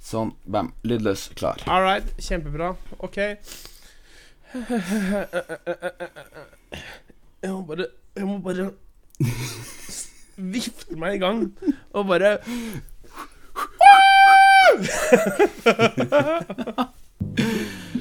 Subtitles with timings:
[0.00, 0.72] Sånn, bam.
[0.86, 1.60] Lydløs, klar.
[1.68, 2.72] All right, kjempebra.
[3.04, 3.18] OK.
[7.40, 8.70] Jeg må bare Jeg må bare
[10.40, 11.44] vifte meg i gang
[11.94, 12.32] og bare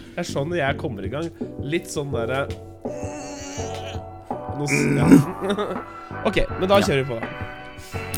[0.09, 1.29] Det er sånn jeg kommer i gang.
[1.61, 2.47] Litt sånn derre
[4.59, 5.05] ja.
[6.27, 7.19] OK, men da kjører vi på.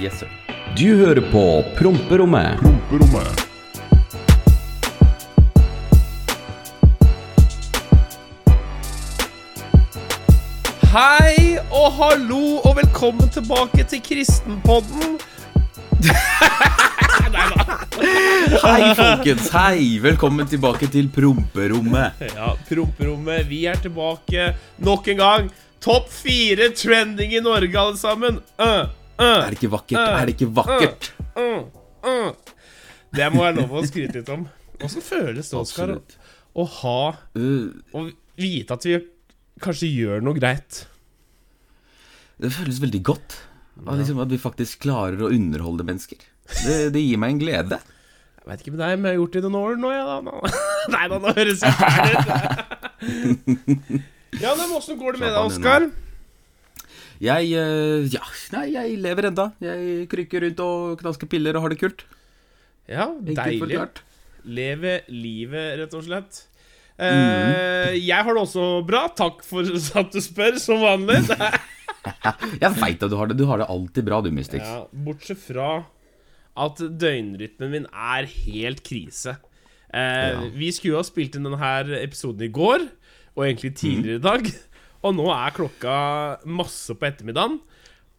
[0.01, 0.31] Yes, sir.
[0.73, 1.45] Du hører på
[1.77, 3.50] Promperommet.
[10.91, 15.13] Hei og hallo og velkommen tilbake til Kristenpodden.
[18.61, 19.47] Hei, folkens.
[19.53, 19.85] Hei.
[20.03, 22.19] Velkommen tilbake til promperommet.
[22.33, 24.49] Ja, Promperommet, vi er tilbake
[24.83, 25.47] nok en gang.
[25.81, 28.41] Topp fire trending i Norge, alle sammen.
[28.59, 28.83] Uh,
[29.15, 30.01] uh, Er det ikke vakkert?
[30.01, 31.11] Er det ikke vakkert?
[31.39, 31.63] uh,
[32.03, 32.29] uh.
[33.15, 34.43] Det må være lov å skryte litt om.
[34.81, 35.95] Åssen føles det, Oskar,
[36.57, 36.99] å ha
[37.37, 38.05] Uh, Å
[38.41, 38.99] vite at vi
[39.61, 40.85] kanskje gjør noe greit?
[42.41, 43.37] Det føles veldig godt.
[43.81, 46.21] At, liksom, at vi faktisk klarer å underholde mennesker.
[46.65, 47.79] Det, det gir meg en glede.
[48.41, 50.05] Jeg veit ikke med deg, men jeg har gjort det i noen år nå, jeg,
[50.07, 50.53] da.
[50.95, 52.29] Nei da, nå høres jeg fæl ut.
[54.41, 55.85] Ja, men åssen går det med deg, Oskar?
[57.21, 58.21] Jeg eh, Ja,
[58.55, 59.49] nei, jeg lever enda.
[59.61, 62.05] Jeg krykker rundt og knasker piller og har det kult.
[62.89, 63.81] Ja, deilig.
[64.47, 66.45] Leve livet, rett og slett.
[67.01, 69.07] Eh, Jeg har det også bra.
[69.17, 71.21] Takk for at du spør, som vanlig.
[72.61, 73.37] Jeg veit at du har det.
[73.39, 74.65] Du har det alltid bra, du, Mystix.
[74.65, 75.71] Ja, bortsett fra
[76.61, 79.37] at døgnrytmen min er helt krise.
[79.93, 80.45] Eh, Ja.
[80.55, 82.87] Vi skulle jo ha spilt inn denne episoden i går,
[83.35, 84.51] og egentlig tidligere i dag.
[85.01, 85.93] Og nå er klokka
[86.45, 87.59] masse på ettermiddagen.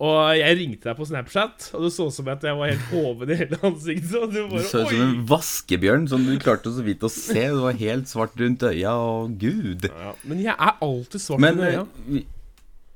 [0.03, 2.87] Og jeg ringte deg på Snapchat, og det så ut som at jeg var helt
[2.91, 4.15] hoven i hele ansiktet.
[4.19, 7.45] Og du Du så ut som en vaskebjørn som du klarte så vidt å se.
[7.53, 9.87] Du var helt svart rundt øya, og gud.
[9.87, 11.85] Ja, men jeg er alltid svart Men i eh, øya.
[12.09, 12.25] vi,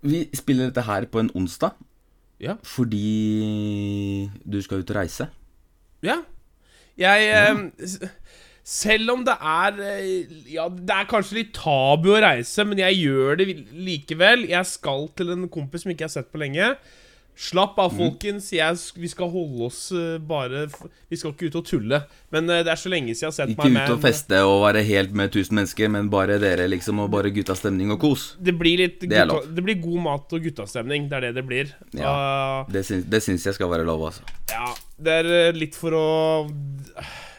[0.03, 1.77] vi spiller dette her på en onsdag
[2.43, 2.57] Ja.
[2.65, 5.29] fordi du skal ut og reise.
[6.03, 6.19] Ja.
[6.99, 8.09] Jeg eh,
[8.67, 12.99] Selv om det er eh, Ja, det er kanskje litt tabu å reise, men jeg
[13.05, 14.49] gjør det likevel.
[14.51, 16.73] Jeg skal til en kompis som ikke jeg har sett på lenge.
[17.37, 18.47] Slapp av, folkens.
[18.57, 20.63] Jeg, vi skal holde oss eh, bare
[21.13, 21.99] Vi skal ikke ut og tulle.
[22.33, 24.41] Men eh, det er så lenge siden jeg har sett Ikke meg ut og feste
[24.49, 28.01] og være helt med tusen mennesker, men bare dere, liksom, og bare guttas stemning og
[28.03, 28.25] kos.
[28.41, 31.07] Det blir litt Det gutta, det blir god mat og guttastemning.
[31.13, 31.71] Det er det det blir.
[31.95, 32.17] Ja.
[32.65, 34.27] uh, Det syns, det syns jeg skal være lov, altså.
[34.51, 36.07] Ja, det er litt for å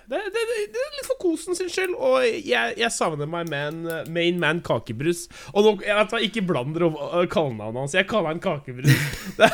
[0.07, 1.93] det, det, det, er litt for kosen sin skyld.
[1.99, 3.81] Og jeg, jeg savner meg man,
[4.13, 5.25] main man kakebrus.
[5.53, 7.95] Og nå, jeg vet hva, ikke bland dere om uh, kallenavnet hans.
[7.97, 8.95] Jeg kaller han kakebrus.
[9.37, 9.51] Det,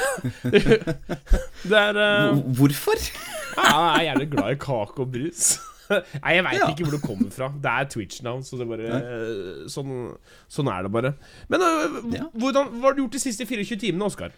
[1.70, 3.02] det er uh, Hvorfor?
[3.58, 5.54] ja, Jeg er gjerne glad i kake og brus.
[6.24, 6.70] Nei, jeg veit Ja.
[6.72, 7.50] ikke hvor det kommer fra.
[7.66, 9.92] Det er Twitch-navn, så det bare eh, sånn,
[10.52, 11.12] sånn er det bare.
[11.52, 12.30] Men uh, Ja.
[12.40, 14.32] hvordan, hva har du gjort de siste 24 timene, Oskar?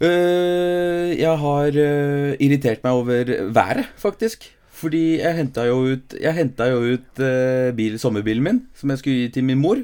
[0.00, 4.48] Uh, jeg har uh, irritert meg over været, faktisk.
[4.82, 9.32] Fordi jeg henta jo ut jo ut øh, bil, sommerbilen min, som jeg skulle gi
[9.38, 9.82] til min mor.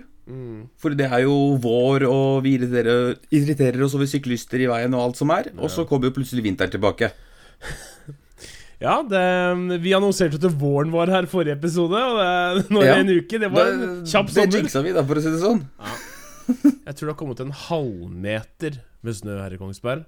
[0.82, 5.06] For det er jo vår, og vi irriterer, irriterer oss over syklister i veien og
[5.06, 5.48] alt som er.
[5.56, 7.12] Og så kommer jo plutselig vinteren tilbake.
[8.78, 9.20] Ja, det,
[9.82, 12.20] vi annonserte at våren var her forrige episode, og
[12.60, 13.00] det, nå er det Ja.
[13.02, 13.40] en uke.
[13.42, 14.52] Det var en kjapp sommer.
[14.52, 15.64] det jinxa vi, da, for å si det sånn.
[16.86, 20.04] Jeg tror det har kommet en halvmeter med snø her i Kongsberg.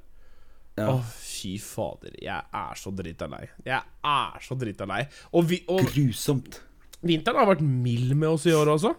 [0.79, 0.97] Å, Ja.
[1.03, 2.15] fy fader.
[2.23, 3.49] Jeg er så drita lei.
[3.67, 5.03] Jeg er så drita lei.
[5.35, 6.61] Og, vi, og Grusomt.
[7.03, 8.95] vinteren har vært mild med oss i år også.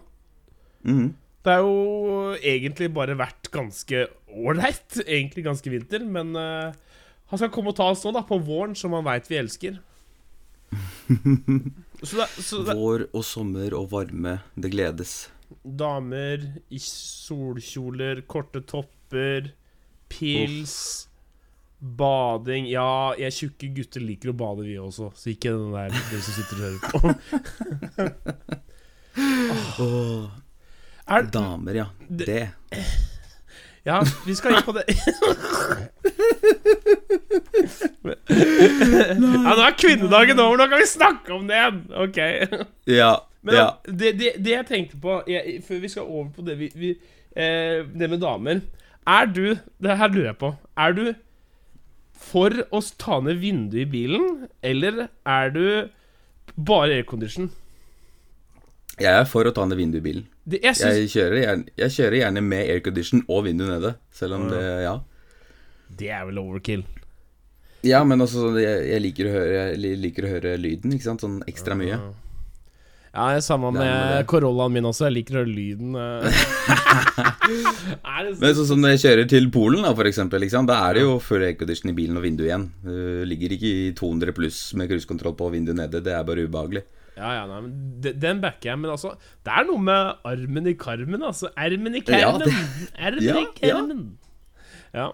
[0.84, 1.14] Mm.
[1.42, 5.00] Det har jo egentlig bare vært ganske ålreit.
[5.06, 6.70] Egentlig ganske vinter, men uh,
[7.30, 9.80] han skal komme og ta oss nå, da, på våren, som han veit vi elsker.
[12.02, 15.28] Så det, så det, Vår og sommer og varme, det gledes.
[15.62, 19.52] Damer i solkjoler, korte topper,
[20.10, 20.74] pils,
[21.82, 26.20] bading Ja, jeg tjukke gutter liker å bade, vi også, så ikke den der den
[26.22, 26.98] som sitter og hører på.
[29.82, 30.24] Åh,
[31.12, 31.86] Er, damer, ja.
[32.08, 32.48] Det- Det.
[33.84, 34.84] ja, vi skal inn på det.
[38.32, 41.80] ja, nå er kvinnedagen over, nå kan vi snakke om det igjen!
[42.04, 42.18] Ok.
[42.90, 43.12] Ja.
[43.42, 43.66] Men ja.
[43.86, 46.90] det, det, det jeg tenkte på jeg, Før vi skal over på det vi, vi
[47.34, 48.60] eh, Det med damer
[49.02, 50.52] Er du Det her lurer jeg på.
[50.78, 51.02] Er du
[52.22, 55.66] for å ta ned vinduet i bilen, eller er du
[56.56, 57.50] bare aircondition?
[59.00, 60.26] Jeg er for å ta ned vinduet i bilen.
[60.44, 60.98] Det, jeg synes...
[60.98, 63.94] Jeg kjører, gjerne, jeg kjører gjerne med aircondition og vindu nede.
[64.14, 64.98] Selv om det Ja.
[65.92, 66.82] Det er vel overkill.
[67.84, 71.24] Ja, men også jeg, jeg, liker å høre, liker å høre lyden, ikke sant?
[71.24, 71.98] Sånn ekstra mye.
[73.12, 74.20] Ja, det er samme med med det.
[74.30, 75.04] Corollaen min også.
[75.10, 75.92] Jeg liker lyden.
[76.00, 76.22] eh.
[78.24, 80.40] det Men sånn som når jeg kjører til Polen, da, for eksempel?
[80.48, 82.70] Da er det jo full aircondition i bilen og vindu igjen.
[82.86, 86.00] Det ligger ikke i 200 pluss med cruisekontroll på vinduet nede.
[86.04, 86.84] Det er bare ubehagelig.
[87.18, 89.10] Ja, ja, nei, men de- Den backer jeg, men altså
[89.44, 91.50] Det er noe med armen i karmen, altså.
[91.60, 92.48] Ermen i Ja, kermen.
[92.48, 94.16] det- Ermen ja, i kermen.
[94.94, 95.10] Ja.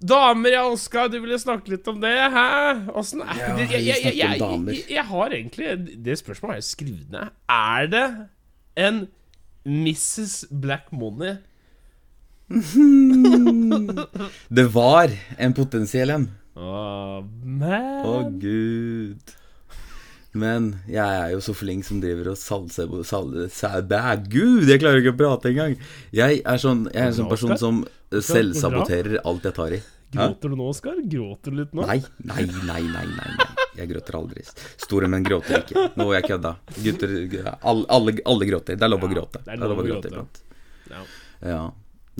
[0.00, 2.44] Damer, ja, Oskar, du ville snakke litt om det, hæ?
[2.96, 3.66] Åssen er Ja, det?
[3.68, 4.40] Jeg, jeg, jeg,
[4.88, 7.26] jeg, har egentlig Det spørsmålet har jeg skrevet ned.
[7.52, 8.06] Er det
[8.80, 9.02] en
[9.68, 10.46] Mrs.
[10.50, 11.36] Black Money?
[14.56, 16.26] Det var en potensiell en.
[16.56, 17.20] Å,
[18.40, 19.36] gud.
[20.32, 25.02] Men jeg er jo så flink som driver og salser salser, salser, Gud, jeg klarer
[25.02, 25.74] ikke å prate engang.
[26.14, 29.80] Jeg er sånn Jeg er en sånn person som selvsaboterer alt jeg tar i.
[30.10, 30.96] Gråter du nå, Oskar?
[31.06, 31.84] Gråter du litt nå?
[31.86, 33.68] Nei, nei, nei, nei, nei, nei.
[33.78, 34.42] Jeg gråter aldri.
[34.80, 35.84] Store menn gråter ikke.
[36.00, 36.54] Nå er jeg kødda.
[36.82, 38.80] Gutter alle, alle, alle gråter.
[38.80, 39.44] Det er lov å gråte.
[39.46, 40.10] det er lov å gråte.
[40.10, 40.42] iblant.
[40.90, 41.04] Ja.
[41.46, 41.62] Ja.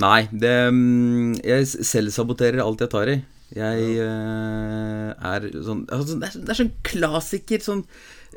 [0.00, 3.18] Nei, det mm, Jeg selvsaboterer alt jeg tar i.
[3.50, 7.80] Jeg uh, er sånn altså, det, er, det er sånn klassiker sånn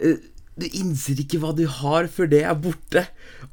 [0.01, 0.23] eh,
[0.59, 3.05] Du innser ikke hva du har før det er borte.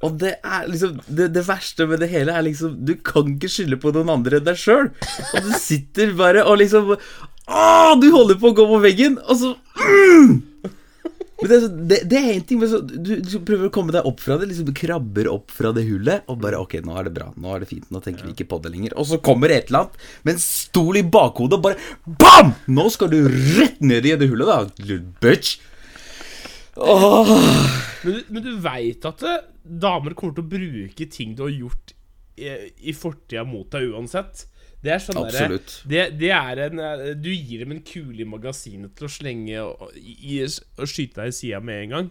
[0.04, 3.50] Og det er liksom Det, det verste med det hele er liksom Du kan ikke
[3.52, 4.92] skylde på noen andre enn deg sjøl.
[5.32, 7.64] Og du sitter bare og liksom Å,
[8.00, 10.36] du holder på å gå på veggen, og så mm!
[11.40, 11.58] Men det,
[11.88, 14.36] det, det er en ting men så, du, du prøver å komme deg opp fra
[14.40, 14.50] det.
[14.50, 17.30] Liksom krabber opp fra det hullet og bare Ok, nå er det bra.
[17.40, 17.86] Nå er det fint.
[17.92, 18.96] Nå tenker vi ikke på det lenger.
[19.00, 22.54] Og så kommer et eller annet med en stol i bakhodet og bare BAM!
[22.76, 23.18] Nå skal du
[23.56, 25.56] rett ned i det hullet, da, bitch.
[26.76, 31.92] Men, men du veit at eh, damer kommer til å bruke ting du har gjort
[32.40, 32.52] i,
[32.90, 34.46] i fortida mot deg uansett.
[34.80, 35.74] Det er sånn Absolutt.
[35.84, 39.12] Der, det, det er en eh, Du gir dem en kule i magasinet til å
[39.12, 42.08] slenge og, i, og skyte deg i sida med en gang.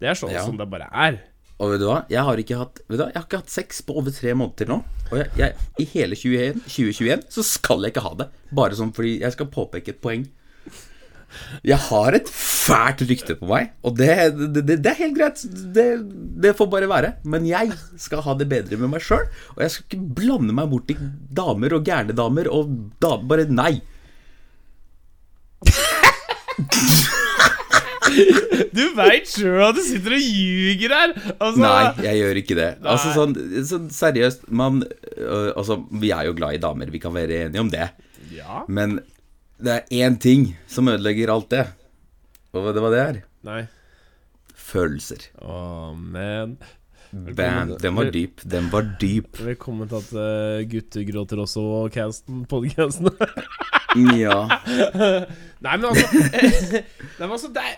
[0.00, 0.44] Det er sånn Ja.
[0.44, 1.16] som det bare er.
[1.60, 2.02] Og vet du hva?
[2.08, 3.08] Jeg har ikke hatt Vet du hva?
[3.12, 4.78] Jeg har ikke hatt sex på over tre måneder nå.
[5.10, 8.28] Og jeg, jeg, i hele 2021, 2021 så skal jeg ikke ha det.
[8.60, 10.28] Bare sånn fordi jeg skal påpeke et poeng.
[11.64, 12.28] Jeg har et
[12.70, 15.44] fælt rykte på meg, og det, det, det, det er helt greit.
[15.74, 17.12] Det, får bare være.
[17.28, 19.26] Men jeg skal ha det bedre med meg sjøl,
[19.56, 20.98] og jeg skal ikke blande meg bort i
[21.40, 22.70] damer og gærne damer og
[23.02, 23.74] da, Bare nei.
[28.74, 31.12] Du veit sjøl at du sitter og ljuger her!
[31.36, 32.70] Altså, Nei, jeg gjør ikke det.
[32.82, 33.34] Altså sånn,
[33.68, 37.62] sånn seriøst, man øh, Altså, vi er jo glad i damer, vi kan være enige
[37.62, 37.90] om det.
[38.34, 38.64] Ja?
[38.66, 38.98] Men
[39.60, 41.66] det er én ting som ødelegger alt det.
[42.52, 43.18] Og det var det her.
[43.46, 43.62] Nei.
[44.58, 45.30] Følelser.
[45.40, 46.58] Å, men
[47.10, 47.72] Bam.
[47.82, 48.42] Den var dyp.
[48.46, 49.40] Den var dyp.
[49.42, 51.64] Velkommen til at uh, gutter gråter også,
[51.94, 53.10] casten, podcasten.
[54.20, 54.44] Ja.
[55.58, 57.72] Nei, men altså Nei, men altså er,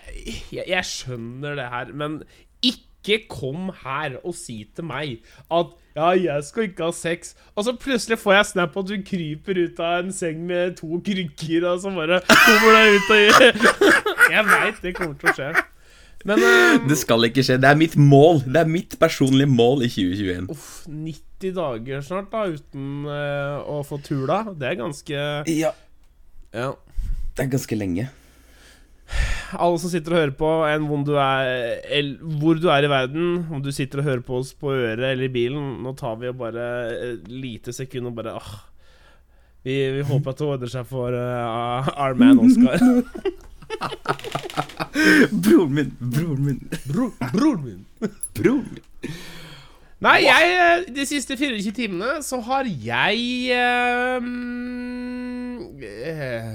[0.53, 2.19] jeg, jeg skjønner det her, men
[2.61, 2.92] ikke
[3.29, 5.17] kom her og si til meg
[5.51, 7.35] at ja, jeg skal ikke ha sex.
[7.55, 10.97] Og så plutselig får jeg snap at du kryper ut av en seng med to
[11.05, 13.19] krykker, og så bare kommer deg ut og
[14.33, 15.51] Jeg veit det kommer til å skje.
[16.23, 17.59] Men eh, Det skal ikke skje.
[17.61, 18.41] Det er mitt mål.
[18.47, 20.49] Det er mitt personlige mål i 2021.
[20.49, 24.45] uff, 90 dager snart da uten uh, å få tula.
[24.55, 25.73] Det er ganske Ja.
[26.53, 26.73] Ja.
[27.33, 28.07] Det er ganske lenge.
[29.53, 33.45] Alle som sitter og hører på, en hvor du er, hvor du er i verden,
[33.53, 36.29] om du sitter og hører på oss på øret eller i bilen Nå tar vi
[36.29, 36.67] jo bare
[37.11, 38.53] et lite sekund og bare ah,
[39.63, 42.79] vi, vi håper at det ordner seg for uh, our man Oscar.
[45.43, 47.85] Broren min, broren min, Bro, broren min.
[48.35, 48.83] broren min.
[50.03, 53.55] Nei, jeg eh, de siste 24 timene så har jeg
[54.19, 56.49] um, eh,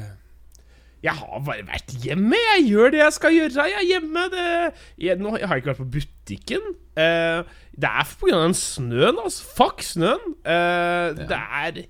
[1.05, 2.39] Jeg har bare vært hjemme.
[2.57, 3.67] Jeg gjør det jeg skal gjøre.
[3.71, 4.25] Jeg er hjemme.
[4.33, 4.45] Det,
[5.07, 6.65] jeg, nå har jeg ikke vært på butikken.
[6.99, 7.43] Eh,
[7.79, 9.47] det er på grunn av den snøen, altså.
[9.61, 10.25] Fuck snøen.
[10.43, 11.83] Eh, Det er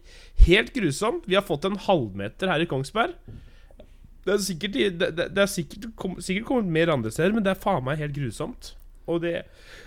[0.45, 1.25] helt grusomt.
[1.29, 3.17] Vi har fått en halvmeter her i Kongsberg.
[4.29, 7.47] Det er sikkert, det, det, det er sikkert, kom, sikkert kommet mer andre steder, men
[7.47, 8.75] det er faen meg helt grusomt.
[9.09, 9.39] Og det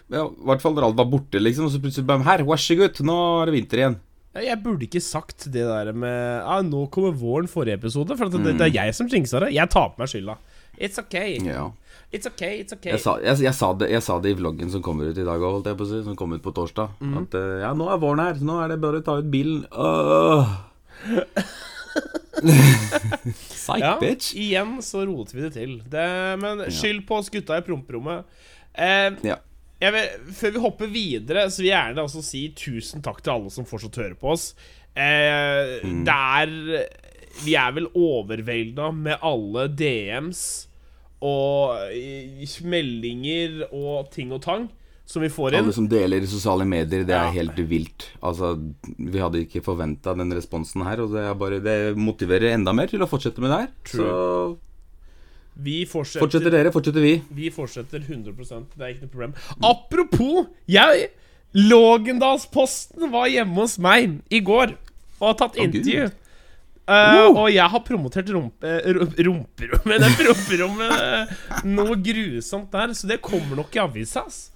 [0.10, 1.68] Ja, I hvert fall når alt var borte, liksom.
[1.70, 4.00] Og så plutselig bam, her, vær så god, nå er det vinter igjen.
[4.32, 8.16] Jeg burde ikke sagt det der med ah, 'Nå kommer våren' forrige episode.
[8.16, 9.52] For det, det er jeg som jinxa det.
[9.54, 10.38] Jeg tar på meg skylda.
[10.80, 11.36] It's okay.
[11.44, 11.68] Ja.
[12.14, 12.92] It's okay, it's okay.
[12.96, 15.26] Jeg sa, jeg, jeg, sa det, jeg sa det i vloggen som kommer ut i
[15.28, 16.00] dag òg, si.
[16.08, 16.96] Som kom ut på torsdag.
[17.22, 18.40] At eh, ja, nå er våren her.
[18.40, 19.66] Nå er det bare å ta ut bilen.
[19.76, 20.48] Uh.
[23.52, 24.34] Psych, ja, bitch.
[24.40, 25.78] igjen så roter vi det til.
[25.92, 26.08] Det,
[26.42, 28.28] men skyld på oss gutta i promperommet.
[28.74, 29.38] Eh, Ja.
[29.90, 33.50] Vil, før vi hopper videre, så vil jeg gjerne også si tusen takk til alle
[33.50, 34.52] som fortsatt hører på oss.
[34.94, 36.04] Eh, mm.
[36.06, 36.52] Der
[37.46, 40.68] Vi er vel overvelda med alle DMs
[41.24, 41.78] og
[42.68, 44.68] meldinger og ting og tang
[45.12, 45.64] som vi får inn.
[45.66, 47.26] Alle som deler i sosiale medier, det Ja.
[47.28, 48.10] er helt vilt.
[48.24, 48.54] Altså,
[48.98, 52.88] vi hadde ikke forventa den responsen her, og det, er bare, det motiverer enda mer
[52.88, 53.72] til å fortsette med det her.
[53.86, 54.58] Så
[55.56, 57.16] Vi fortsetter, fortsetter dere, fortsetter vi.
[57.36, 59.34] Vi fortsetter 100% Det er ikke noe problem.
[59.68, 61.10] Apropos, jeg
[61.54, 64.72] Lågendalsposten var hjemme hos meg i går
[65.20, 65.66] og har tatt Gud.
[65.68, 66.06] intervju.
[66.92, 73.20] Uh, og jeg har promotert rumpe, ru- rumperommet Det promperommet noe grusomt der, så det
[73.24, 74.24] kommer nok i avisa.
[74.26, 74.48] ass.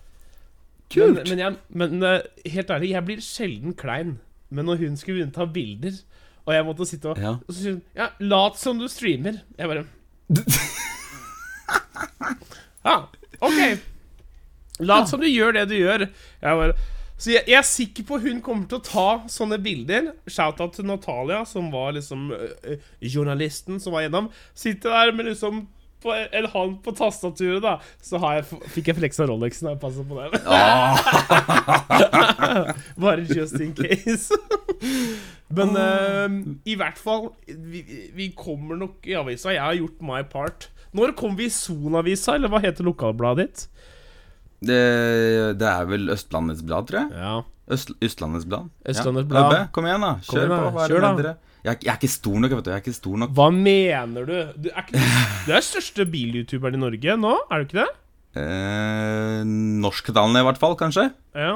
[0.96, 1.30] Men, Kult!
[1.30, 2.26] men, jeg, men eh,
[2.56, 4.16] helt ærlig, jeg blir sjelden klein.
[4.50, 6.00] Men når hun skulle begynne å ta bilder,
[6.46, 7.36] og jeg måtte sitte og Ja.
[7.42, 9.40] Og så sier hun Ja, lat som du streamer.
[9.58, 9.86] Jeg bare
[12.86, 12.98] Ja,
[13.40, 13.80] ok.
[14.86, 16.00] Lat som du gjør det du gjør.
[16.42, 16.76] Jeg bare
[17.16, 20.10] så jeg, jeg er sikker på hun kommer til å ta sånne bilder.
[20.28, 22.76] Shout-out til Natalia, som var liksom ø, ø,
[23.08, 24.28] journalisten som var gjennom.
[24.52, 25.62] Sitter der med liksom
[26.04, 27.78] på en hånd på tastaturet, da.
[28.04, 30.36] Så har jeg, fikk jeg fleksa Rolexen, og jeg passer på den.
[33.06, 34.36] Bare just in case.
[35.56, 35.88] Men ø,
[36.68, 37.80] i hvert fall vi,
[38.14, 39.56] vi kommer nok i avisa.
[39.56, 40.68] Jeg har gjort my part.
[40.96, 43.66] Når kom vi i Son-avisa, eller hva heter lokalbladet ditt?
[44.66, 44.80] Det,
[45.60, 47.12] det er vel Østlandets Blad, tror jeg.
[47.20, 47.36] Ja.
[47.76, 48.70] Øst, Østlandets Blad.
[48.88, 49.32] Østlandets ja.
[49.34, 49.50] Blad.
[49.50, 50.14] Øbbe, kom igjen, da.
[50.24, 50.62] Kjør igjen, da.
[50.62, 50.72] på.
[50.78, 51.36] Hva Kjør, da.
[51.66, 52.72] Jeg, jeg er ikke stor nok, vet du.
[52.72, 53.36] Jeg er ikke stor nok.
[53.36, 54.34] Hva mener du?
[54.62, 55.06] Du er, ikke,
[55.48, 57.88] du er største bil-youtuberen i Norge nå, er du ikke det?
[58.38, 59.40] Eh,
[59.82, 61.10] Norsktalende, i hvert fall, kanskje.
[61.34, 61.56] Ja.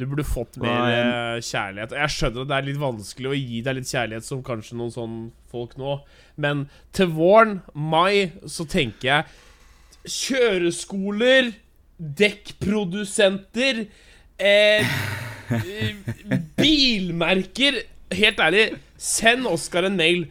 [0.00, 1.92] Du burde fått mer er- eh, kjærlighet.
[2.00, 4.94] Jeg skjønner at det er litt vanskelig å gi deg litt kjærlighet som kanskje noen
[4.94, 5.16] sånn
[5.52, 5.98] folk nå,
[6.40, 6.64] men
[6.96, 9.24] til våren, mai, så tenker jeg
[10.08, 11.52] kjøreskoler,
[12.00, 13.86] dekkprodusenter,
[14.38, 14.86] eh,
[15.50, 15.94] eh,
[16.60, 18.64] bilmerker Helt ærlig,
[18.98, 20.24] send Oskar en mail.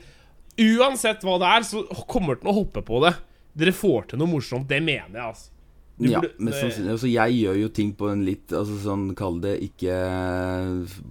[0.60, 3.14] Uansett hva det er, så kommer han til å hoppe på det.
[3.56, 4.66] Dere får til noe morsomt.
[4.68, 5.54] Det mener jeg, altså.
[6.00, 9.10] Du Ja, mest men sannsynlig, altså, jeg gjør jo ting på en litt altså, sånn,
[9.20, 9.98] Kall det ikke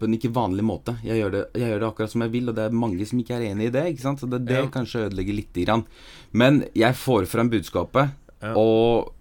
[0.00, 0.94] På en ikke vanlig måte.
[1.04, 3.20] Jeg gjør, det, jeg gjør det akkurat som jeg vil, og det er mange som
[3.20, 3.84] ikke er enig i det.
[3.92, 4.22] Ikke sant?
[4.22, 4.64] Så det, det Ja.
[4.72, 5.84] kanskje ødelegger lite grann.
[6.32, 8.10] Men jeg får frem budskapet,
[8.42, 8.54] Ja.
[8.56, 9.12] og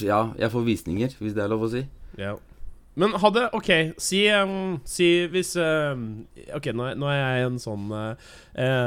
[0.00, 1.82] ja, jeg får visninger, hvis det er lov å si.
[2.16, 2.36] Ja.
[2.94, 7.86] Men hadde Ok, si, um, si hvis um, Ok, nå, nå er jeg en sånn
[7.90, 8.14] uh,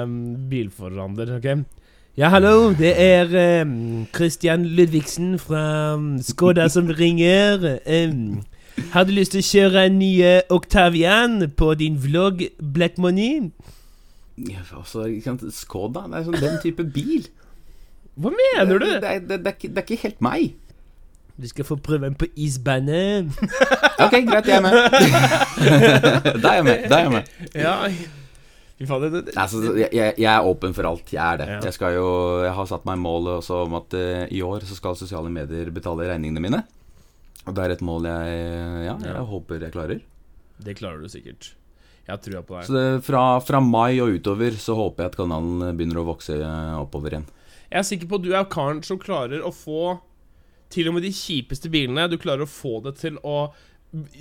[0.04, 1.66] um, bilforhandler, ok?
[2.18, 7.78] Ja, hallo, det er um, Christian Ludvigsen fra um, Skoda som ringer.
[8.08, 8.44] Um,
[8.94, 10.14] har du lyst til å kjøre en ny
[10.48, 13.52] Octavian på din vlogg Black Money?
[14.48, 15.04] Ja, altså.
[15.52, 17.28] Skoda, det er sånn den type bil.
[18.16, 18.88] Hva mener du?
[18.88, 20.50] Det, det, det, det, er ikke, er ikke helt meg.
[21.36, 23.26] Du skal få prøve en på isbane.
[24.00, 24.84] Ok, greit, jeg er med.
[26.44, 26.88] da er jeg med.
[26.88, 27.34] Da er jeg med.
[27.60, 27.82] ja,
[29.40, 31.12] Altså, jeg, jeg, er åpen for alt.
[31.14, 31.48] Jeg er det.
[31.54, 31.60] Ja.
[31.64, 32.08] Jeg, skal jo,
[32.44, 35.72] jeg har satt meg mål også om at uh, i år så skal sosiale medier
[35.76, 36.64] betale regningene mine.
[37.46, 38.40] Og det er et mål jeg,
[38.88, 39.22] ja, jeg Ja.
[39.30, 40.02] håper jeg klarer.
[40.66, 41.54] det klarer du sikkert.
[42.06, 42.68] Jeg tror på deg.
[42.68, 46.36] Så det, fra, fra mai og utover så håper jeg at kanalen begynner å vokse
[46.38, 47.26] eh, oppover igjen.
[47.72, 49.96] Jeg er sikker på at du er karen som klarer å få
[50.70, 52.08] Til og med de kjipeste bilene.
[52.10, 53.54] Du klarer å få det til å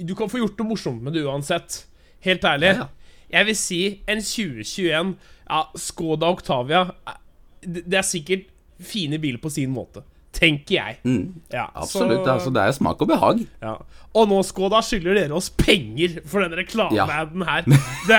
[0.05, 1.83] Du kan få gjort noe morsomt med det uansett.
[2.25, 2.73] Helt ærlig.
[2.79, 2.89] Ja,
[3.35, 5.15] Jeg vil si en 2021
[5.51, 7.19] Ja, Skoda Octavia eh,
[7.67, 8.47] Det er sikkert
[8.85, 10.03] fine biler på sin måte.
[10.35, 10.97] Tenker jeg.
[11.07, 12.25] Mm, Ja, absolutt.
[12.27, 13.45] så- altså, det er smak og behag.
[13.63, 13.75] ja.
[14.15, 17.63] Og nå, Skoda, skylder dere oss penger for den reklameaden her.
[18.07, 18.19] Det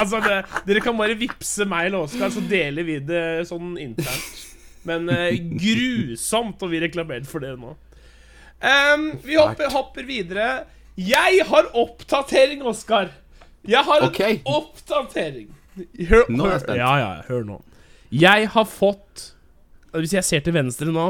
[0.00, 4.42] altså det, dere kan bare vippse meg eller Oskar, så deler vi det sånn internt.
[4.84, 7.72] Men eh, grusomt, å bli reklamert for det nå.
[8.64, 10.64] Um, vi hopper, hopper videre.
[10.96, 13.10] Jeg har oppdatering, Oskar.
[13.68, 15.48] Jeg har en oppdatering.
[16.08, 16.78] Hør, Nå er jeg spent.
[16.78, 17.56] ja, ja, hør nå.
[18.14, 19.30] Jeg har fått
[19.94, 21.08] Hvis jeg ser til venstre nå,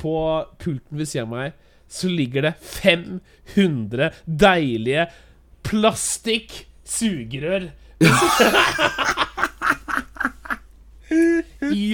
[0.00, 0.12] på
[0.60, 1.52] pulten ved siden av meg,
[1.88, 5.06] så ligger det 500 deilige
[5.64, 7.70] plastikk sugerør.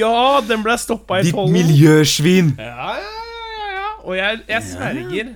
[0.00, 2.54] ja, den ble stoppa i Ditt miljøsvin!
[2.58, 3.12] Ja, ja,
[3.60, 3.88] ja, ja.
[4.02, 5.32] Og jeg, jeg sverger.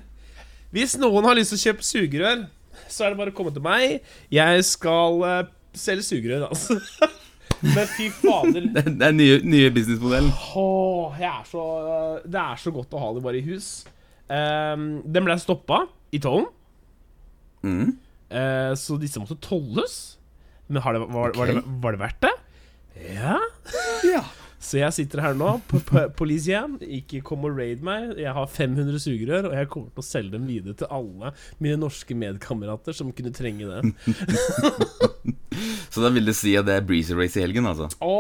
[0.74, 2.46] Hvis noen har lyst til å kjøpe sugerør,
[2.88, 4.00] så er det bare å komme til meg.
[4.32, 6.78] Jeg skal uh, selge sugerør, altså.
[7.64, 8.66] Men fy fader.
[8.74, 10.32] Det det er nye, nye businessmodellen.
[10.60, 11.64] Åh, er så,
[12.28, 13.70] det er så godt å ha det bare i hus.
[14.32, 16.50] Ehm, den ble stoppa i tollen,
[17.64, 17.94] Mm.
[18.28, 20.18] Uh, så disse måtte tolles.
[20.68, 22.32] Men har det, var, var, det, var det verdt det?
[23.14, 23.38] Ja.
[24.04, 24.20] Ja.
[24.64, 26.78] Så jeg sitter her nå på, på Polisian.
[26.80, 28.14] Ikke kom og raid meg.
[28.21, 31.76] Jeg har 500 sugerør, og jeg kommer til å selge dem videre til alle mine
[31.83, 33.83] norske medkamerater som kunne trenge det.
[35.94, 37.87] Så da vil det si at det er breezy race i helgen, altså?
[38.02, 38.14] Å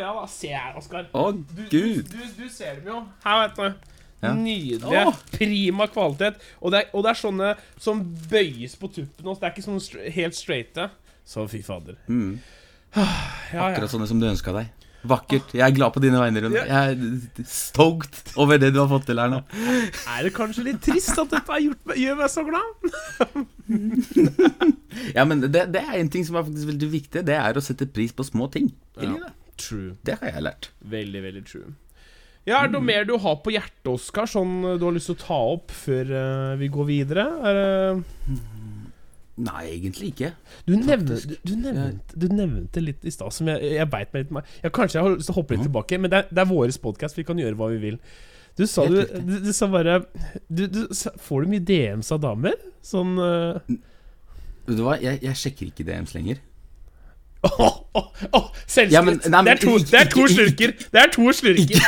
[0.00, 1.06] ja da, se her, Oskar.
[1.14, 2.08] Oh, Du, gud!
[2.10, 3.02] du, du ser dem jo.
[3.22, 3.94] Her, vet du.
[4.20, 4.32] Ja.
[4.36, 5.04] Nydelige.
[5.06, 5.20] Oh!
[5.32, 6.40] Prima kvalitet.
[6.60, 8.02] Og det, er, og det er sånne som
[8.32, 9.40] bøyes på tuppen også.
[9.44, 10.88] Det er ikke sånn helt straighte.
[11.28, 12.00] Så fy fader.
[12.08, 12.38] Mm.
[12.96, 13.06] Ja,
[13.54, 13.64] ja.
[13.70, 14.68] Akkurat sånne som du ønska deg.
[15.08, 15.54] Vakkert.
[15.56, 16.60] Jeg er glad på dine vegne, Rune.
[16.68, 19.38] Jeg er stoked over det du har fått til her nå.
[20.12, 22.68] Er det kanskje litt trist at dette har gjort, gjør meg så glad?
[25.14, 27.22] Ja, men det, det er en ting som er faktisk veldig viktig.
[27.26, 29.12] Det er å sette pris på små ting i Ja.
[29.14, 29.36] livet.
[29.60, 29.94] True.
[30.04, 30.68] Det har jeg lært.
[30.88, 31.72] Veldig, veldig true.
[32.48, 35.16] Ja, Er det noe mer du har på hjertet, Oskar, sånn du har lyst til
[35.18, 37.26] å ta opp før eh, vi går videre?
[37.44, 38.38] Er det
[39.40, 40.32] Nei, egentlig ikke.
[40.66, 41.16] Du nevnte,
[41.46, 44.50] du, nevnte, du nevnte litt i stad som jeg, jeg beit meg litt med.
[44.64, 46.50] Ja, Kanskje jeg har lyst til å hoppe litt tilbake, men det er, det er
[46.50, 47.16] vår podkast.
[47.16, 47.96] Vi kan gjøre hva vi vil.
[48.58, 48.98] Du sa, du,
[49.30, 50.00] du, sa bare
[51.22, 52.58] Får du mye DMs av damer?
[52.84, 53.56] Sånn uh,
[54.66, 56.42] Vet du hva, jeg, jeg sjekker ikke DMs lenger.
[57.46, 58.48] Oh, oh, oh!
[58.90, 60.74] Ja, men- nei, men det, er to, det er to slurker!
[60.92, 61.80] Det er to slurker!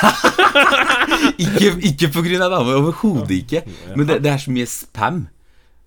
[1.37, 3.63] Ikke, ikke på grunn av damer, overhodet ikke.
[3.93, 5.27] Men det, det er så mye spam.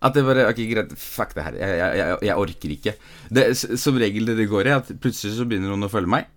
[0.05, 1.59] At det bare Ok, greit, fuck det her.
[1.59, 2.95] Jeg, jeg, jeg, jeg orker ikke.
[3.33, 3.45] Det,
[3.81, 6.27] som regel det det går i, at plutselig så begynner noen å følge meg,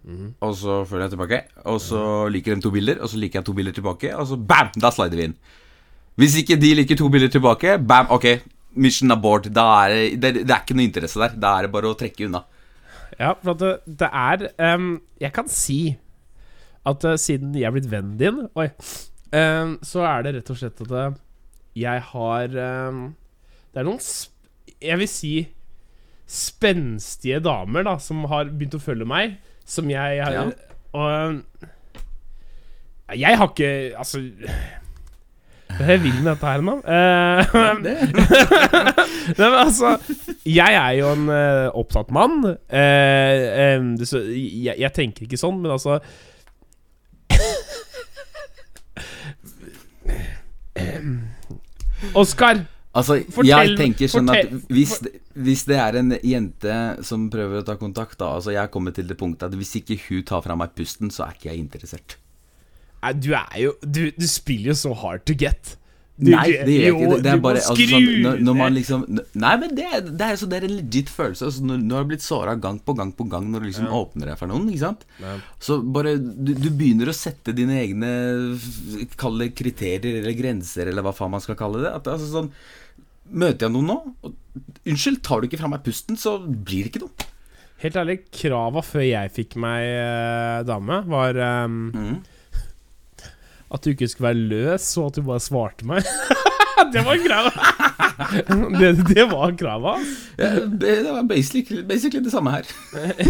[0.45, 1.41] og så følger jeg tilbake.
[1.69, 4.39] Og så liker de to bilder, og så liker jeg to bilder tilbake, og så
[4.41, 4.73] bam!
[4.81, 5.37] Da slider vi inn.
[6.19, 8.31] Hvis ikke de liker to bilder tilbake, bam, ok,
[8.79, 9.51] mission abort.
[9.55, 11.37] Da er det, det, det er ikke noe interesse der.
[11.39, 12.43] Da er det bare å trekke unna.
[13.19, 14.45] Ja, for det, det er
[14.77, 15.97] um, Jeg kan si
[16.87, 18.69] at uh, siden jeg er blitt vennen din Oi.
[19.35, 21.17] Um, så er det rett og slett at eh,
[21.79, 23.01] jeg har ehm,
[23.73, 24.01] Det er noen
[24.83, 25.35] Jeg vil si
[26.29, 30.43] spenstige damer da som har begynt å følge meg, som jeg har Ja.
[30.97, 31.43] Og ehm,
[33.17, 34.19] Jeg har ikke Altså
[35.69, 36.81] Hva er jeg vil med dette her mann?
[36.85, 37.47] Eh,
[39.37, 39.99] Nei, men altså
[40.45, 42.45] Jeg er jo en uh, opptatt mann.
[42.73, 45.99] Uh, um, det, så, jeg, jeg tenker ikke sånn, men altså
[52.17, 52.65] Oskar!
[52.97, 54.95] Altså, Fortell- jeg tenker sånn at hvis,
[55.37, 58.95] hvis det er en jente som prøver å ta kontakt, da Altså, jeg er kommet
[58.97, 61.61] til det punktet at hvis ikke hun tar fra meg pusten, så er ikke jeg
[61.67, 62.17] interessert.
[63.03, 65.77] Nei, Du er jo Du, du spiller jo så hard to get.
[66.19, 67.11] Du- Nei, det gjør jeg ikke.
[67.13, 69.05] Det, det er bare altså, sånn, når, når man liksom
[69.39, 69.87] Nei, men det,
[70.19, 71.45] det er så det er en legit følelse.
[71.47, 73.87] Altså, når, når du har blitt såra gang på gang på gang når du liksom
[73.87, 75.05] åpner deg for noen, ikke sant.
[75.23, 75.37] Ja.
[75.63, 78.11] Så bare du, du begynner å sette dine egne
[79.21, 81.95] Kall det kriterier eller grenser, eller hva faen man skal kalle det.
[81.95, 82.51] At, altså, sånn,
[83.31, 84.37] møter jeg noen nå, og
[84.89, 87.27] Unnskyld, tar du ikke fra meg pusten, så blir det ikke noe.
[87.79, 91.39] Helt ærlig, krava før jeg fikk meg eh, dame, var
[91.69, 92.17] um, mm.
[93.77, 96.09] at du ikke skulle være løs, og at du bare svarte meg.
[96.95, 97.88] det var krava!
[98.81, 99.93] Det, det var krava.
[99.99, 100.15] ass.
[100.39, 102.67] Ja, det var basically, basically det samme her.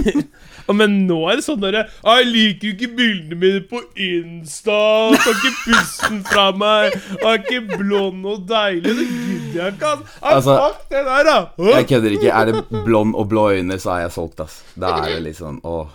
[0.78, 4.78] Men nå er det sånn derre «Ah, 'Jeg liker jo ikke bildene mine på Insta.
[5.16, 6.96] Tar ikke pusten fra meg.
[7.22, 8.94] Er ikke blond og deilig.
[8.98, 9.92] Det gidder jeg ikke.
[9.94, 10.18] ass.
[10.32, 11.38] Altså, fuck det der, da.
[11.72, 12.32] Jeg kødder ikke.
[12.32, 14.60] Er det blond og blå øyne, så er jeg solgt, ass.
[14.76, 15.88] Da er det litt sånn åh.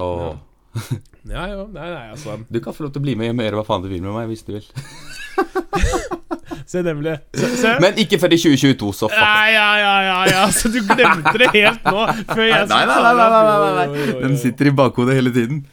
[0.00, 0.32] Åh.
[1.28, 1.64] Ja, ja.
[1.68, 2.38] Nei, nei, altså.
[2.48, 4.04] Du kan få lov til å bli med hjem og gjøre hva faen du vil
[4.04, 4.64] med meg, hvis du vil.
[6.70, 7.16] Se nemlig.
[7.34, 7.48] Se.
[7.58, 7.70] se.
[7.82, 9.18] Men ikke før i 2022, så fuck.
[9.18, 10.42] Ja, ja, ja, ja, ja.
[10.54, 12.04] Så du glemte det helt nå.
[12.28, 14.18] Før jeg Nei, nei, nei, nei, nei, nei, nei.
[14.20, 15.64] Den sitter i bakhodet hele tiden.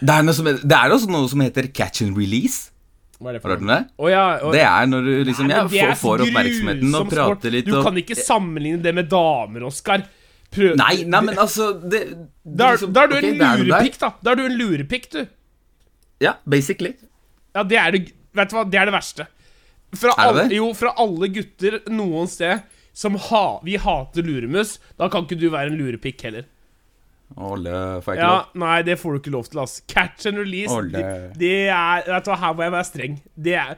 [0.00, 2.70] Det er, noe som, det er også noe som heter catch and release.
[3.18, 3.80] Hva er det Har du hørt om det?
[3.98, 7.10] Oh, ja, oh, Det er når du liksom Nei, ja, får, er får oppmerksomheten og
[7.10, 10.06] prater litt Du kan ikke sammenligne det med damer, Oskar.
[10.54, 12.04] Prøv Nei, nei, men altså det,
[12.46, 14.14] Da liksom- er du okay, en lurepikk, da.
[14.22, 15.20] Da er du en lurepikk, du.
[16.22, 16.94] Ja, basically.
[17.58, 19.26] Ja, det er det Vet du hva, det er det verste.
[19.96, 20.56] Fra Er det det?
[20.60, 22.62] jo, fra alle gutter noen sted
[22.94, 26.44] som ha, vi hater luremus, da kan ikke du være en lurepikk heller.
[27.38, 27.70] Olle,
[28.02, 28.56] får jeg ikke Ja, lov?
[28.58, 29.76] Nei, det får du ikke lov til, ass.
[29.86, 31.02] Catch and release, det,
[31.38, 33.14] det er Vet du hva, her må jeg være streng.
[33.38, 33.76] Det er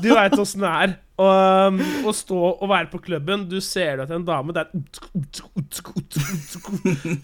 [0.00, 0.94] Du veit åssen det er.
[1.20, 1.76] Um,
[2.08, 4.70] å stå og være på klubben, du ser at en dame der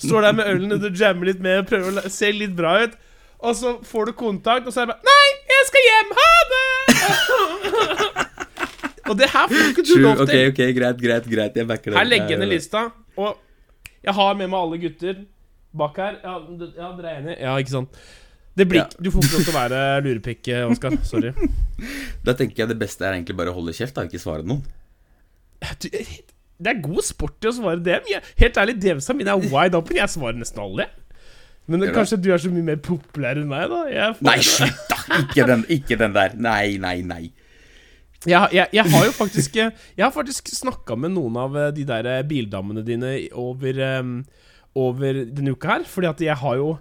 [0.05, 2.97] Står der med ølen og du jammer litt med, prøver å se litt bra ut,
[3.41, 6.13] og så får du kontakt, og så er det bare Nei, jeg skal hjem!
[6.21, 6.56] Ha det!
[9.07, 10.49] Og det her får du ikke du lov til.
[10.51, 11.57] ok, greit, greit, greit.
[11.61, 11.99] Jeg backer det.
[12.01, 13.37] Her legger jeg ned lista, og
[14.07, 15.21] jeg har med meg alle gutter
[15.77, 16.17] bak her.
[16.25, 16.37] Ja,
[16.81, 17.37] ja dere er enige?
[17.45, 18.01] Ja, ikke sant?
[18.57, 18.89] Det blir, Ja.
[19.05, 20.97] Du får ikke lov til å være lurepikk, eh, Oskar.
[21.05, 21.33] Sorry.
[22.27, 24.63] Da tenker jeg det beste er egentlig bare å holde kjeft, da, ikke svare noen.
[25.83, 28.07] Du, det er god sport i å svare dem.
[28.11, 29.99] Jeg, helt ærlig, DM-sa mine er wide open.
[30.01, 30.89] Jeg svarer nesten alle.
[31.69, 33.83] Men det, kanskje du er så mye mer populær enn meg, da?
[33.93, 34.96] Jeg får- Nei, slutt, da!
[35.21, 36.35] Ikke den, ikke den der.
[36.39, 37.25] Nei, nei, nei.
[38.27, 41.85] Jeg, jeg, jeg har jo faktisk Jeg har faktisk snakka med noen av eh, de
[41.87, 44.17] der eh, bildammene dine over, um,
[44.75, 46.73] over denne uka her, fordi at jeg har jo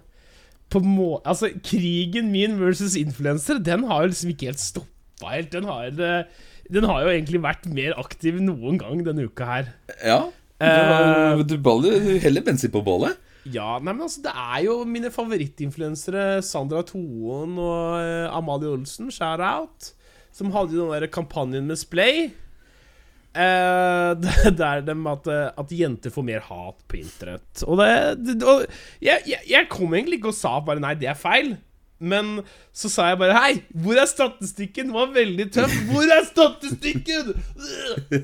[0.72, 1.20] på må...
[1.22, 5.52] Altså, krigen min versus influenser, den har jo liksom ikke helt stoppa helt.
[5.54, 9.70] Den har, eh, den har jo egentlig vært mer aktiv noen gang denne uka her.
[10.02, 10.18] Ja.
[10.58, 13.14] Eh, Du, baller, du heller bensin på bålet.
[13.52, 19.12] Ja, nei, men altså, det er jo mine favorittinfluensere, Sandra Toen og eh, Amalie Olsen,
[19.14, 19.92] shout out,
[20.34, 22.26] som hadde jo den der kampanjen med Splay.
[23.36, 27.62] Eh, det det er dem at, eh, at jenter får mer hat på internett.
[27.68, 27.92] Og det,
[28.24, 28.64] det og
[29.04, 31.54] jeg, jeg, jeg kom egentlig ikke og sa bare nei, det er feil.
[31.96, 32.42] Men
[32.76, 34.90] så sa jeg bare Hei, hvor er statistikken?
[34.90, 35.72] Den var veldig tøff.
[35.88, 37.30] Hvor er statistikken?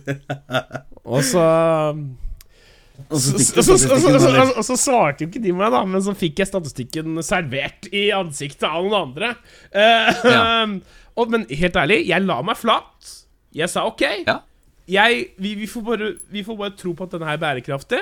[1.14, 1.46] og så
[3.10, 8.08] Og så, svarte jo ikke de meg, da, men så fikk jeg statistikken servert i
[8.14, 9.34] ansiktet av noen andre.
[9.74, 10.42] Uh, Ja.
[11.18, 13.12] og, men helt ærlig, jeg la meg flat.
[13.52, 14.04] Jeg sa OK.
[14.24, 14.40] Ja.
[14.88, 18.00] Jeg, vi, vi, får bare, vi får bare tro på at denne her er bærekraftig.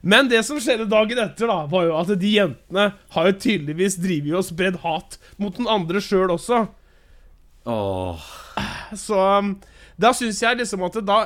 [0.00, 3.98] Men det som skjedde dagen etter, da var jo at de jentene har jo tydeligvis
[4.00, 6.64] drevet og spredd hat mot den andre sjøl også.
[7.68, 8.30] Åh.
[8.96, 9.52] Så um,
[10.00, 11.20] da syns jeg liksom at det da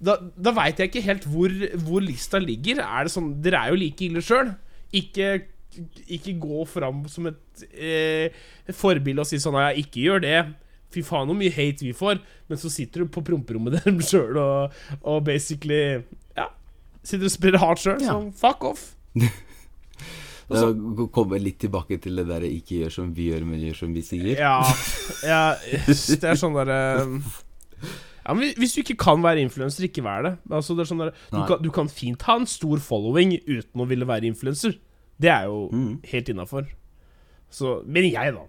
[0.00, 1.52] Da, da veit jeg ikke helt hvor,
[1.84, 2.80] hvor lista ligger.
[2.84, 4.54] Er det sånn Dere er jo like ille sjøl.
[4.96, 5.34] Ikke,
[6.08, 8.40] ikke gå fram som et eh,
[8.74, 10.38] forbilde og si sånn Ja, ikke gjør det.
[10.90, 12.22] Fy faen hvor mye hate vi får.
[12.50, 16.00] Men så sitter du på promperommet deres sjøl og, og basically
[16.38, 16.48] Ja.
[17.04, 18.00] Sitter og spiller hardt sjøl.
[18.00, 18.16] Ja.
[18.16, 18.90] Så fuck off.
[20.50, 20.66] Da
[21.14, 24.02] kommer litt tilbake til det der 'ikke gjør som vi gjør, men gjør som vi
[24.02, 24.34] sier'.
[24.34, 24.58] Ja,
[25.30, 25.54] ja
[25.86, 27.14] Det er sånn derre
[28.26, 30.34] ja, men Hvis du ikke kan være influenser, ikke vær det.
[30.50, 33.80] Altså, det er sånn der, du, kan, du kan fint ha en stor following uten
[33.80, 34.76] å ville være influenser.
[35.20, 36.00] Det er jo Mm.
[36.12, 36.66] helt innafor.
[37.50, 38.44] Så Men jeg, da.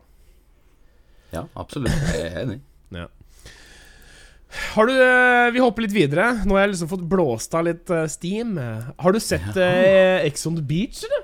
[1.34, 1.92] Ja, absolutt.
[2.14, 2.60] Jeg er enig.
[2.92, 3.06] Ja.
[4.76, 6.26] Har du eh, Vi hopper litt videre.
[6.46, 8.58] Nå har jeg liksom fått blåst av litt eh, steam.
[9.00, 11.24] Har du sett eh, Ex on the Beach, eller?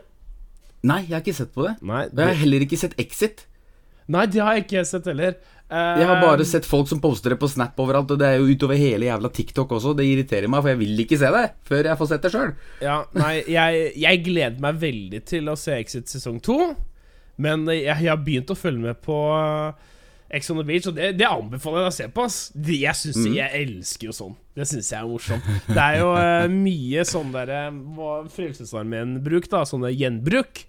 [0.88, 1.74] Nei, jeg har ikke sett på det.
[1.84, 3.46] Nei, Og jeg har heller ikke sett Exit.
[4.08, 5.36] nei, det har jeg ikke sett heller.
[5.68, 8.48] Jeg har bare sett folk som poster det på Snap overalt, og det er jo
[8.48, 9.92] utover hele jævla TikTok også.
[9.98, 12.54] Det irriterer meg, for jeg vil ikke se det før jeg får sett det sjøl.
[12.86, 16.58] Ja, nei, jeg, jeg gleder meg veldig til å se Exit sesong to.
[17.38, 19.76] Men jeg, jeg har begynt å følge med på uh,
[20.34, 22.26] Ex on the Beach, og det, det anbefaler jeg deg å se på.
[22.28, 24.38] ass Jeg synes, jeg elsker jo sånn.
[24.58, 25.52] Det syns jeg er morsomt.
[25.70, 27.62] Det er jo uh, mye sånn derre
[27.96, 29.64] hva Frelsesarmeen-bruk, da.
[29.70, 30.66] Sånne gjenbruk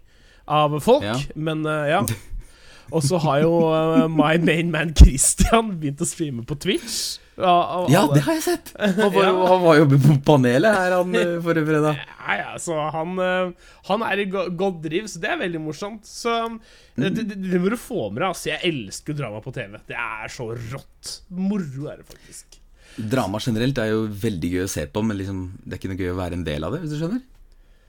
[0.48, 1.06] av folk.
[1.06, 1.16] Ja.
[1.34, 2.02] Men uh, ja.
[2.94, 7.18] Og så har jo uh, my main man Christian begynt å streame på Twitch.
[7.38, 8.70] Ja, Ja, det har jeg sett!
[8.80, 12.00] Han var, jo- han var jo på panelet her, han eh, forrige fredag.
[12.18, 13.52] Ja, ja, så han, eh,
[13.86, 16.02] han er i go- godt driv, så det er veldig morsomt.
[16.08, 16.34] Så
[16.98, 18.26] det, det, det må du få med deg.
[18.32, 19.78] Altså, jeg elsker drama på TV.
[19.86, 21.12] Det er så rått.
[21.30, 22.58] Moro er det faktisk.
[22.98, 26.02] Drama generelt er jo veldig gøy å se på, men liksom, det er ikke noe
[26.02, 27.22] gøy å være en del av det, hvis du skjønner?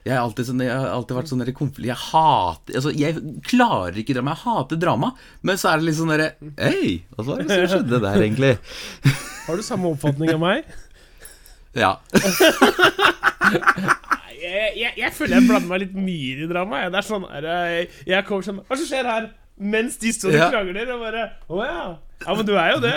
[0.00, 3.98] Jeg har alltid, sånn, jeg har alltid vært sånn konflikt Jeg hater altså, Jeg klarer
[4.00, 4.32] ikke drama.
[4.32, 5.10] Jeg hater drama.
[5.44, 8.52] Men så er det litt sånn derre Hei, hva var det som skjedde der, egentlig?
[9.46, 10.70] Har du samme oppfatning av meg?
[11.76, 11.92] Ja.
[14.40, 16.80] Jeg, jeg, jeg føler jeg blander meg litt mye i drama.
[16.90, 19.24] Det er sånn jeg, jeg kommer sånn Hva som skjer her?
[19.60, 21.82] Mens de står og krangler, og bare Å ja.
[22.24, 22.96] Ja, men du er jo det.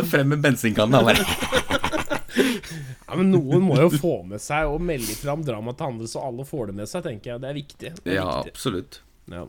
[0.10, 0.94] Frem med bensinkannen.
[0.94, 1.22] Han bare
[3.10, 6.22] Ja, Men noen må jo få med seg og melde fram drama til andre, så
[6.28, 7.42] alle får det med seg, tenker jeg.
[7.42, 7.90] Det er viktig.
[8.04, 8.52] Det er Ja, viktig.
[8.54, 9.00] absolutt.
[9.30, 9.44] Ja.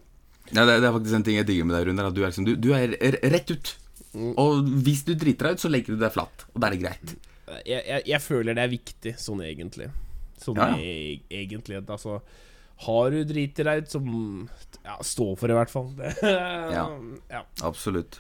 [0.52, 2.10] Ja, det, det er faktisk en ting jeg digger med deg, Runar.
[2.10, 2.96] At du er, liksom, du, du er
[3.32, 3.76] rett ut.
[4.36, 6.48] Og hvis du driter deg ut, så legger du deg flatt.
[6.52, 7.14] Og da er det greit.
[7.64, 9.88] jeg, jeg, jeg føler det er viktig, sånn egentlig.
[10.42, 10.82] Sånn Ja, ja.
[10.82, 11.78] e egentlig.
[11.86, 12.18] Altså,
[12.88, 14.02] har du driti deg ut, så
[14.82, 15.92] ja, stå for det, i hvert fall.
[15.96, 16.12] Det,
[16.76, 16.88] Ja.
[17.30, 17.44] ja.
[17.70, 18.20] Absolutt.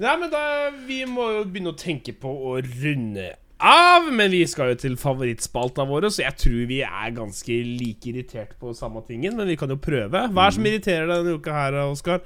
[0.00, 0.40] Nei, men da
[0.88, 4.08] Vi må jo begynne å tenke på å runde av.
[4.12, 8.56] Men vi skal jo til favorittspalta våre, så jeg tror vi er ganske like irritert
[8.60, 9.36] på samme tingen.
[9.36, 10.10] Men vi kan jo prøve.
[10.28, 10.70] Hva er det som Mm.
[10.72, 12.20] irriterer deg denne uka her, Oskar?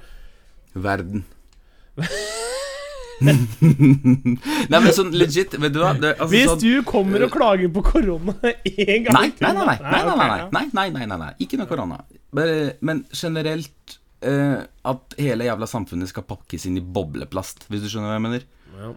[0.75, 1.23] Verden.
[3.21, 5.93] Nei, men sånn legit, vet du hva?
[5.95, 8.33] Det, altså, Hvis sånn, du kommer og klager på korona
[8.67, 9.65] én gang Nei, nei, nei.
[9.65, 11.29] nei, nei, nei, nei, nei, nei, nei, nei, nei.
[11.45, 12.01] Ikke noe korona.
[12.35, 13.95] Bare, men generelt
[14.25, 18.25] uh, at hele jævla samfunnet skal pakkes inn i bobleplast, hvis du skjønner hva jeg
[18.27, 18.47] mener.
[18.75, 18.91] Ja.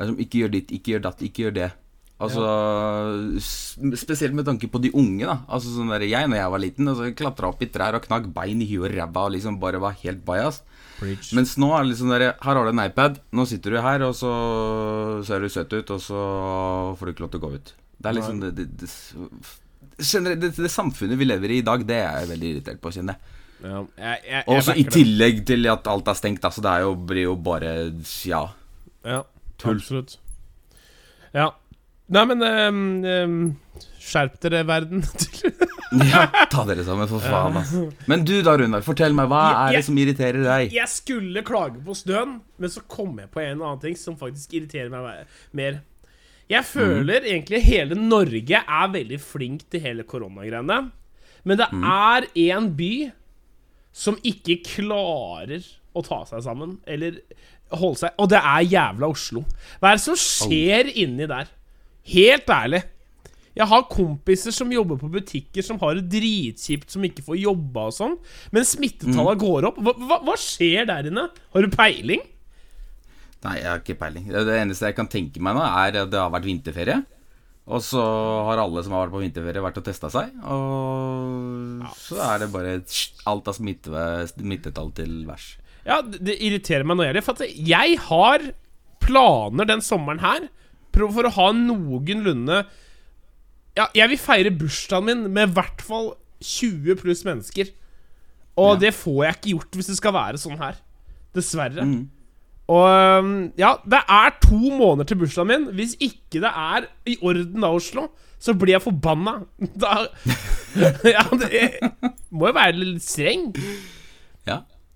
[0.00, 1.70] Som, ikke gjør ditt, ikke gjør datt, ikke gjør det.
[2.20, 3.96] Altså, ja.
[3.96, 5.24] Spesielt med tanke på de unge.
[5.24, 8.04] da Altså sånn der, Jeg, når jeg var liten, altså, klatra opp i trær og
[8.04, 10.60] knakk bein i huet og ræva og liksom bare var helt bajas.
[11.00, 14.02] Mens nå er det liksom der, her har du en iPad, nå sitter du her,
[14.04, 14.30] og så
[15.24, 16.24] ser du søt ut, og så
[16.98, 17.72] får du ikke lov til å gå ut.
[18.00, 22.20] Det er liksom det, det, det, det, samfunnet vi lever i i dag, det er
[22.20, 23.36] jeg veldig irritert på, kjenner jeg.
[23.60, 26.70] Ja, jeg, jeg, jeg Og så i tillegg til at alt er stengt, altså det
[26.72, 27.74] er jo, blir jo bare
[28.28, 28.44] Ja.
[29.04, 29.24] Ja,
[29.62, 29.80] Tull.
[29.80, 30.18] absolutt.
[31.36, 31.50] Ja.
[32.10, 35.04] Nei, men um, um, Skjerp dere, verden.
[36.10, 37.58] ja ta dere sammen, for faen.
[37.60, 37.74] Ass.
[38.10, 38.82] Men du da, Runar.
[38.86, 40.74] Fortell meg, hva er det som irriterer deg?
[40.74, 44.18] jeg skulle klage på snøen, men så kom jeg på en eller annen ting som
[44.18, 45.80] faktisk irriterer meg mer.
[46.50, 50.80] Jeg føler egentlig hele Norge er veldig flink til hele koronagreiene.
[51.46, 52.94] Men det er én by
[53.94, 55.62] som ikke klarer
[55.94, 57.18] å ta seg sammen, eller
[57.74, 59.44] holde seg Og det er jævla Oslo.
[59.80, 61.50] Hva er det som skjer inni der?
[62.10, 62.82] Helt ærlig.
[63.58, 67.88] Jeg har kompiser som jobber på butikker som har det dritkjipt, som ikke får jobba
[67.90, 68.18] og sånn,
[68.54, 69.80] men smittetallene går opp.
[69.82, 71.26] Hva, hva, hva skjer der inne?
[71.50, 72.22] Har du peiling?
[73.40, 74.28] Nei, jeg har ikke peiling.
[74.30, 77.00] Det, eneste jeg kan tenke meg nå, er at det har vært vinterferie.
[77.70, 78.02] Og så
[78.48, 80.32] har alle som har vært på vinterferie, vært og testa seg.
[80.50, 82.78] Og så er det bare
[83.30, 85.52] alt av smittetall til værs.
[85.90, 87.24] Ja, det, irriterer meg noe jævlig.
[87.26, 88.44] For at jeg har
[89.02, 90.48] planer den sommeren her
[90.94, 92.64] for å ha noenlunde
[93.78, 97.68] Ja, jeg vil feire bursdagen min med i hvert fall 20 pluss mennesker.
[98.58, 98.78] Og Ja.
[98.86, 100.74] det får jeg ikke gjort hvis det skal være sånn her.
[101.34, 101.84] Dessverre.
[101.86, 102.08] Mm.
[102.70, 105.68] Og ja, det er to måneder til bursdagen min.
[105.78, 109.40] Hvis ikke det er i orden da, Oslo, så blir jeg forbanna.
[109.80, 110.06] Da
[111.14, 111.78] Ja, det
[112.30, 113.48] må jo være litt streng.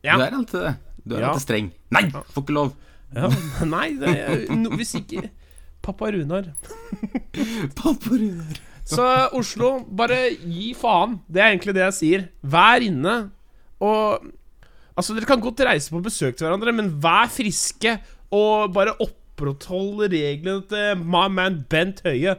[0.04, 0.74] Ja, du er alltid det.
[1.04, 1.30] Du er Ja.
[1.32, 1.70] alltid streng.
[1.96, 2.70] Nei, får ikke lov.
[3.14, 3.28] Ja,
[3.76, 5.26] nei, det er, no, hvis ikke
[5.84, 6.48] Pappa Runar.
[7.80, 8.62] Pappa Runar.
[8.84, 9.04] Så
[9.36, 11.18] Oslo, bare gi faen.
[11.28, 12.26] Det er egentlig det jeg sier.
[12.42, 13.18] Vær inne.
[13.80, 14.30] Og
[14.94, 17.96] Altså, dere kan godt reise på besøk til hverandre, men vær friske.
[18.30, 22.36] Og bare oppretthold reglene til my man Bent Høie.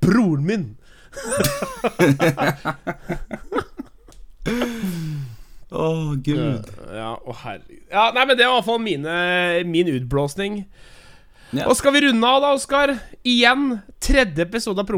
[0.00, 0.64] Broren min.
[5.68, 6.68] Å, gud.
[6.94, 7.82] Ja, å herregud.
[7.92, 9.16] Ja, nei, men det var i hvert fall mine,
[9.68, 10.62] min utblåsning.
[11.52, 11.64] Ja.
[11.68, 12.94] Og skal vi runde av, da, Oskar?
[13.24, 14.88] Igjen tredje episode av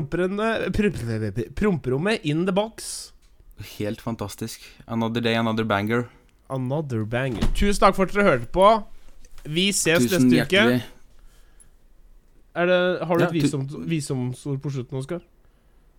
[1.59, 3.13] Promperommet in the box.
[3.79, 4.63] Helt fantastisk.
[4.87, 6.09] Another day, another banger.
[6.51, 7.43] Another banger.
[7.55, 8.71] Tusen takk for at dere hørte på.
[9.47, 10.57] Vi ses Tusen neste uke.
[10.57, 10.83] hjertelig.
[12.61, 15.21] Er det, har du Ja, et visdom, visdomsord på slutten, Oskar?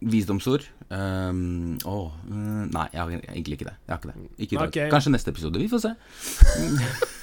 [0.02, 0.66] Visdomsord?
[0.90, 3.78] Um, åh, mm, nei, jeg har egentlig ikke det.
[3.88, 4.30] Jeg har ikke det.
[4.38, 4.68] Ikke i dag.
[4.68, 4.80] Ok.
[4.92, 5.60] Kanskje neste episode.
[5.62, 5.96] Vi får se.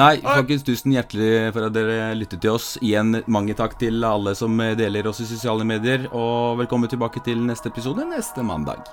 [0.00, 2.74] Nei, folkens, tusen hjertelig for at dere lyttet til oss.
[2.80, 6.08] Igjen mange takk til alle som deler oss i sosiale medier.
[6.16, 8.88] Og velkommen tilbake til neste episode neste mandag.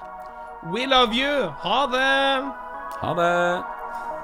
[0.74, 1.50] We love you!
[1.64, 2.54] Ha det!
[3.00, 3.34] Ha det!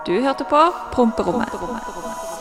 [0.06, 2.35] Du hørte på Promperommet.